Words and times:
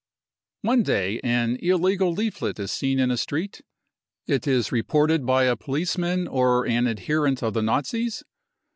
One 0.63 0.81
day 0.81 1.19
an 1.23 1.57
illegal 1.57 2.11
leaflet 2.11 2.59
is 2.59 2.71
seen 2.71 2.97
in 2.97 3.11
a 3.11 3.17
street; 3.17 3.61
it 4.25 4.47
is 4.47 4.71
reported 4.71 5.27
by 5.27 5.43
a 5.43 5.55
police 5.55 5.95
man 5.95 6.27
or 6.27 6.65
an 6.65 6.87
adherent 6.87 7.43
of 7.43 7.53
the 7.53 7.61
Nazis. 7.61 8.23